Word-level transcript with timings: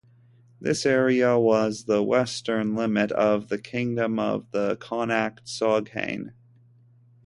This 0.59 0.83
area 0.87 1.37
was 1.37 1.83
the 1.83 2.01
western 2.01 2.73
limit 2.75 3.11
of 3.11 3.49
the 3.49 3.59
kingdom 3.59 4.17
of 4.17 4.49
the 4.49 4.75
Connacht 4.77 5.45
Soghain. 5.45 6.31